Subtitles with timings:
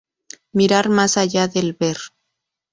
[0.53, 1.97] Mirar más allá del ver.